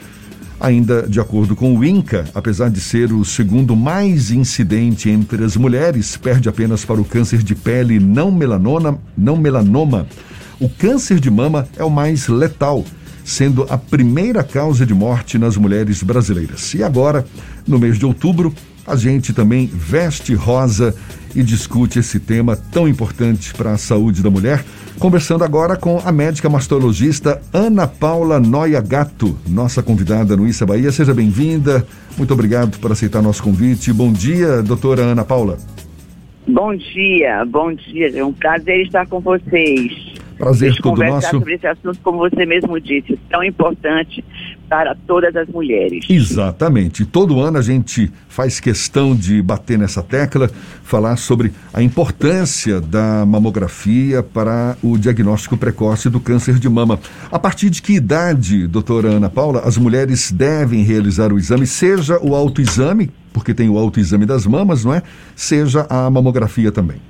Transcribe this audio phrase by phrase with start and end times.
[0.59, 5.55] Ainda de acordo com o INCA, apesar de ser o segundo mais incidente entre as
[5.55, 10.07] mulheres, perde apenas para o câncer de pele não melanoma, não melanoma
[10.59, 12.83] o câncer de mama é o mais letal,
[13.23, 16.73] sendo a primeira causa de morte nas mulheres brasileiras.
[16.73, 17.25] E agora,
[17.67, 18.53] no mês de outubro,
[18.85, 20.95] a gente também veste rosa
[21.35, 24.65] e discute esse tema tão importante para a saúde da mulher.
[24.97, 30.91] Conversando agora com a médica mastologista Ana Paula Noia Gato, nossa convidada no Issa Bahia.
[30.91, 31.85] Seja bem-vinda.
[32.17, 33.93] Muito obrigado por aceitar nosso convite.
[33.93, 35.57] Bom dia, doutora Ana Paula.
[36.47, 38.17] Bom dia, bom dia.
[38.17, 40.18] É um prazer estar com vocês.
[40.39, 41.29] Prazer todo conversar nosso.
[41.31, 44.23] sobre esse assunto, como você mesmo disse, tão importante
[44.69, 46.05] para todas as mulheres.
[46.09, 47.05] Exatamente.
[47.05, 50.49] Todo ano a gente faz questão de bater nessa tecla,
[50.81, 56.99] falar sobre a importância da mamografia para o diagnóstico precoce do câncer de mama.
[57.29, 62.17] A partir de que idade, doutora Ana Paula, as mulheres devem realizar o exame, seja
[62.21, 65.03] o autoexame, porque tem o autoexame das mamas, não é?
[65.35, 67.08] Seja a mamografia também.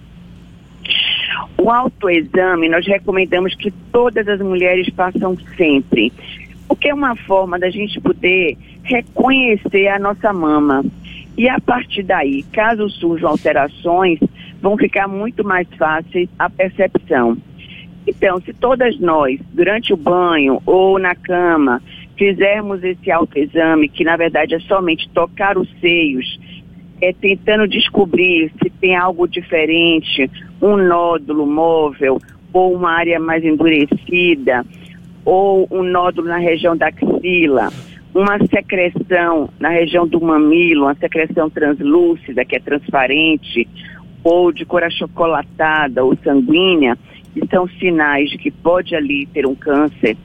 [1.72, 6.12] Autoexame, nós recomendamos que todas as mulheres façam sempre,
[6.68, 10.84] porque é uma forma da gente poder reconhecer a nossa mama.
[11.38, 14.20] E a partir daí, caso surjam alterações,
[14.62, 17.38] vão ficar muito mais fáceis a percepção.
[18.06, 21.82] Então, se todas nós, durante o banho ou na cama,
[22.18, 26.40] fizermos esse autoexame, que na verdade é somente tocar os seios
[27.02, 30.30] é, tentando descobrir se tem algo diferente,
[30.62, 32.20] um nódulo móvel
[32.52, 34.66] ou uma área mais endurecida,
[35.24, 37.70] ou um nódulo na região da axila,
[38.14, 43.68] uma secreção na região do mamilo, uma secreção translúcida, que é transparente,
[44.24, 46.98] ou de cor achocolatada ou sanguínea,
[47.34, 50.18] que são sinais de que pode ali ter um câncer,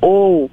[0.00, 0.50] ou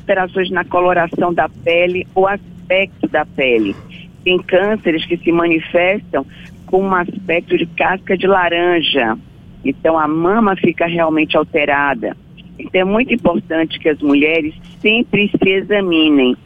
[0.00, 3.74] alterações na coloração da pele ou aspecto da pele.
[4.22, 6.26] Tem cânceres que se manifestam
[6.66, 9.16] com um aspecto de casca de laranja.
[9.64, 12.16] Então a mama fica realmente alterada.
[12.58, 16.36] Então é muito importante que as mulheres sempre se examinem,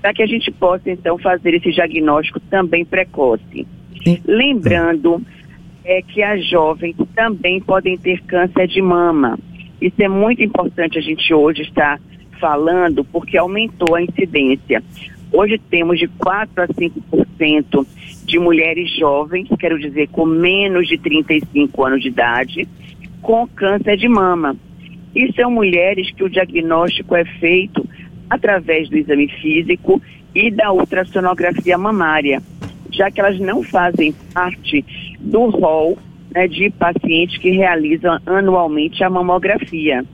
[0.00, 3.66] para que a gente possa então fazer esse diagnóstico também precoce.
[4.24, 5.20] Lembrando
[5.84, 9.38] é que as jovens também podem ter câncer de mama.
[9.80, 12.00] Isso é muito importante a gente hoje estar
[12.40, 14.82] falando, porque aumentou a incidência.
[15.32, 17.86] Hoje temos de 4 a 5%
[18.24, 22.68] de mulheres jovens, quero dizer, com menos de 35 anos de idade,
[23.20, 24.56] com câncer de mama.
[25.14, 27.86] E são mulheres que o diagnóstico é feito
[28.28, 30.00] através do exame físico
[30.34, 32.42] e da ultrassonografia mamária,
[32.90, 34.84] já que elas não fazem parte
[35.18, 35.98] do rol
[36.34, 40.04] né, de pacientes que realizam anualmente a mamografia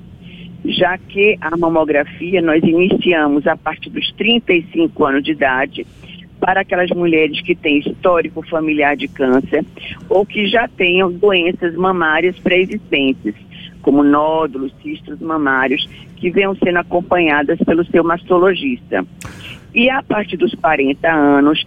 [0.65, 5.87] já que a mamografia nós iniciamos a partir dos 35 anos de idade
[6.41, 9.65] para aquelas mulheres que têm histórico familiar de câncer
[10.09, 13.34] ou que já tenham doenças mamárias pré-existentes,
[13.81, 19.05] como nódulos, cistos mamários, que venham sendo acompanhadas pelo seu mastologista.
[19.75, 21.65] E a partir dos 40 anos,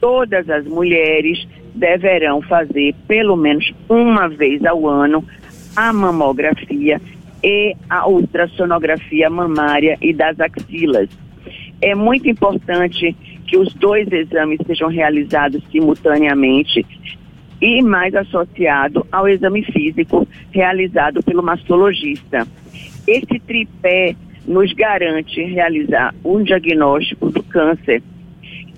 [0.00, 5.24] todas as mulheres deverão fazer pelo menos uma vez ao ano
[5.74, 7.00] a mamografia
[7.42, 11.08] e a ultrassonografia mamária e das axilas.
[11.80, 13.14] É muito importante
[13.46, 16.84] que os dois exames sejam realizados simultaneamente
[17.60, 22.46] e mais associado ao exame físico realizado pelo mastologista.
[23.06, 24.14] Esse tripé
[24.46, 28.02] nos garante realizar um diagnóstico do câncer.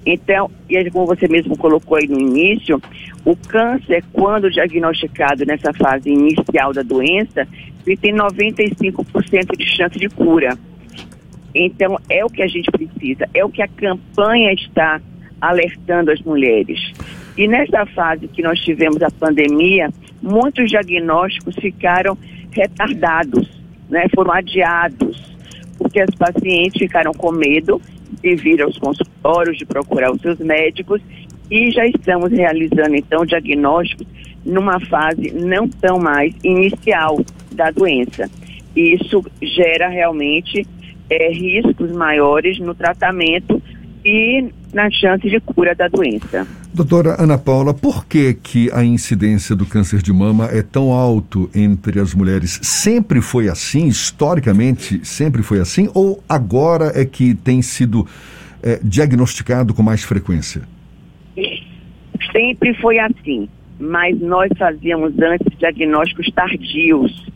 [0.07, 2.81] Então, e como você mesmo colocou aí no início,
[3.25, 7.47] o câncer, quando diagnosticado nessa fase inicial da doença,
[7.89, 10.59] ele tem 95% de chance de cura.
[11.55, 15.01] Então, é o que a gente precisa, é o que a campanha está
[15.41, 16.79] alertando as mulheres.
[17.37, 19.89] E nessa fase que nós tivemos a pandemia,
[20.21, 22.19] muitos diagnósticos ficaram
[22.51, 23.49] retardados,
[23.89, 24.07] né?
[24.15, 25.35] foram adiados,
[25.79, 27.81] porque as pacientes ficaram com medo
[28.21, 31.01] de vir aos consultórios, de procurar os seus médicos
[31.51, 34.07] e já estamos realizando então diagnósticos
[34.45, 37.21] numa fase não tão mais inicial
[37.53, 38.31] da doença.
[38.75, 40.67] Isso gera realmente
[41.11, 43.63] é, riscos maiores no tratamento
[44.05, 46.47] e na chance de cura da doença.
[46.73, 51.51] Doutora Ana Paula, por que, que a incidência do câncer de mama é tão alto
[51.55, 52.61] entre as mulheres?
[52.63, 53.87] Sempre foi assim?
[53.87, 55.89] Historicamente, sempre foi assim?
[55.95, 58.07] Ou agora é que tem sido
[58.63, 60.63] é, diagnosticado com mais frequência?
[62.39, 63.49] Sempre foi assim,
[63.81, 67.27] mas nós fazíamos antes diagnósticos tardios.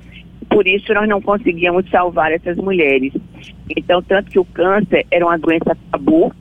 [0.48, 3.12] Por isso nós não conseguíamos salvar essas mulheres.
[3.76, 6.32] Então, tanto que o câncer era uma doença tabu,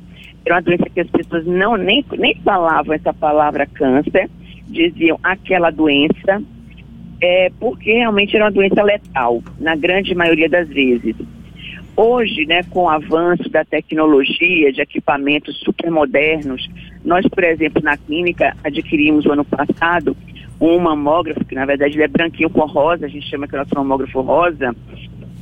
[0.46, 4.30] era uma doença que as pessoas não nem, nem falavam essa palavra câncer,
[4.68, 6.40] diziam aquela doença,
[7.20, 11.16] é, porque realmente era uma doença letal, na grande maioria das vezes.
[11.98, 16.70] Hoje, né, com o avanço da tecnologia, de equipamentos super modernos,
[17.04, 20.16] nós, por exemplo, na clínica, adquirimos ano passado
[20.60, 23.60] um mamógrafo, que na verdade ele é branquinho com rosa, a gente chama que é
[23.60, 24.76] nosso mamógrafo rosa,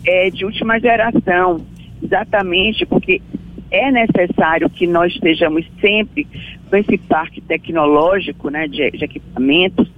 [0.06, 1.65] é de última geração,
[2.01, 3.21] exatamente porque
[3.69, 6.25] é necessário que nós estejamos sempre
[6.69, 9.91] com esse parque tecnológico né, de, de equipamentos,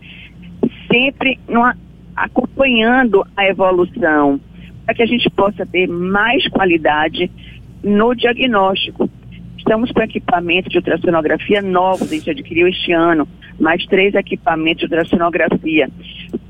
[0.91, 1.77] sempre numa,
[2.15, 4.39] acompanhando a evolução,
[4.85, 7.31] para que a gente possa ter mais qualidade
[7.83, 9.09] no diagnóstico.
[9.57, 13.27] Estamos com equipamentos de ultrassonografia novos, a gente adquiriu este ano,
[13.59, 15.89] mais três equipamentos de ultrassonografia,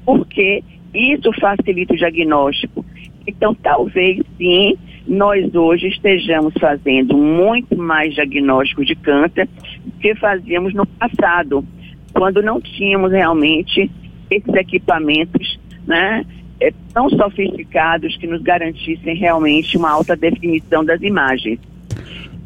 [0.06, 0.64] porque
[0.94, 2.86] isso facilita o diagnóstico.
[3.28, 4.78] Então, talvez sim,
[5.08, 9.48] nós hoje estejamos fazendo muito mais diagnóstico de câncer
[9.86, 11.66] do que fazíamos no passado,
[12.14, 13.90] quando não tínhamos realmente
[14.30, 16.26] esses equipamentos né,
[16.60, 21.60] é, tão sofisticados que nos garantissem realmente uma alta definição das imagens.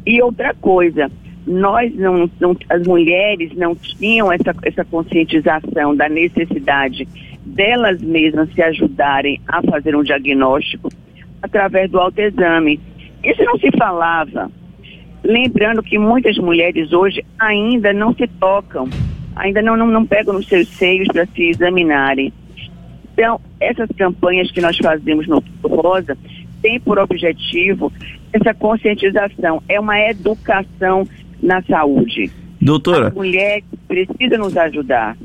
[0.06, 1.10] E outra coisa,
[1.46, 7.06] nós não, não, as mulheres não tinham essa, essa conscientização da necessidade
[7.44, 10.90] delas mesmas se ajudarem a fazer um diagnóstico
[11.42, 12.80] através do autoexame.
[13.22, 14.50] Isso não se falava.
[15.22, 18.88] Lembrando que muitas mulheres hoje ainda não se tocam,
[19.34, 22.32] ainda não, não, não pegam nos seus seios para se examinarem.
[23.12, 26.16] Então, essas campanhas que nós fazemos no Rosa
[26.62, 27.92] têm por objetivo
[28.32, 31.06] essa conscientização, é uma educação
[31.42, 32.30] na saúde.
[32.60, 33.08] Doutora.
[33.08, 35.16] A mulher precisa nos ajudar.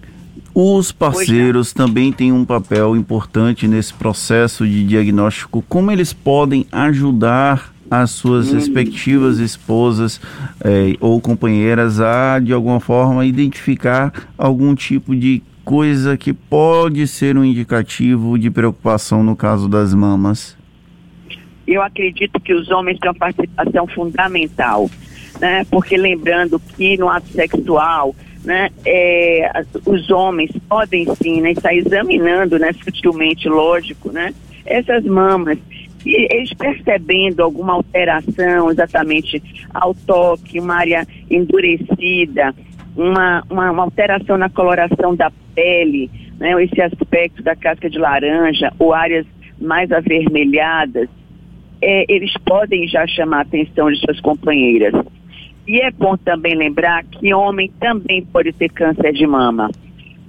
[0.53, 5.63] Os parceiros também têm um papel importante nesse processo de diagnóstico.
[5.67, 8.55] Como eles podem ajudar as suas hum.
[8.55, 10.19] respectivas esposas
[10.63, 17.37] eh, ou companheiras a, de alguma forma, identificar algum tipo de coisa que pode ser
[17.37, 20.57] um indicativo de preocupação no caso das mamas?
[21.67, 24.89] Eu acredito que os homens têm uma participação fundamental,
[25.39, 25.65] né?
[25.69, 29.51] Porque lembrando que no ato sexual né, é,
[29.85, 34.33] os homens podem sim né, estar examinando né, sutilmente, lógico, né,
[34.65, 35.57] essas mamas.
[36.05, 39.41] E eles percebendo alguma alteração exatamente
[39.71, 42.55] ao toque, uma área endurecida,
[42.95, 46.09] uma, uma, uma alteração na coloração da pele,
[46.39, 49.27] né, esse aspecto da casca de laranja ou áreas
[49.59, 51.07] mais avermelhadas,
[51.81, 54.93] é, eles podem já chamar a atenção de suas companheiras.
[55.67, 59.69] E é bom também lembrar que homem também pode ter câncer de mama.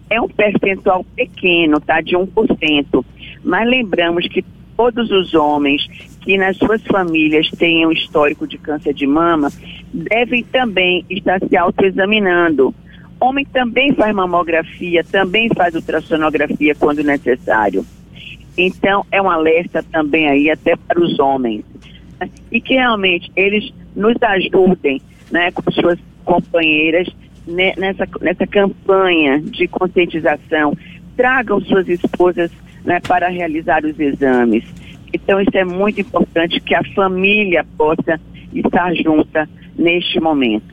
[0.09, 2.01] É um percentual pequeno, tá?
[2.01, 3.05] De 1%.
[3.43, 4.45] Mas lembramos que
[4.77, 5.87] todos os homens
[6.21, 9.51] que nas suas famílias tenham histórico de câncer de mama
[9.93, 12.75] devem também estar se autoexaminando.
[13.21, 17.85] Homem também faz mamografia, também faz ultrassonografia quando necessário.
[18.57, 21.65] Então, é um alerta também aí até para os homens.
[22.51, 25.01] E que realmente eles nos ajudem
[25.31, 27.09] né, com suas companheiras
[27.47, 30.77] né, nessa, nessa campanha de conscientização.
[31.17, 32.51] Tragam suas esposas
[32.85, 34.65] né, para realizar os exames.
[35.13, 38.21] Então, isso é muito importante que a família possa
[38.53, 40.72] estar junta neste momento.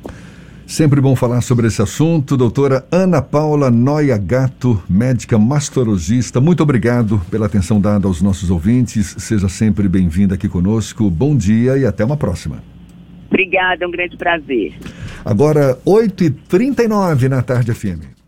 [0.69, 2.37] Sempre bom falar sobre esse assunto.
[2.37, 9.15] Doutora Ana Paula Noia Gato, médica mastologista, muito obrigado pela atenção dada aos nossos ouvintes.
[9.17, 11.09] Seja sempre bem-vinda aqui conosco.
[11.09, 12.61] Bom dia e até uma próxima.
[13.27, 14.75] Obrigada, é um grande prazer.
[15.25, 18.18] Agora, 8h39 na tarde FM.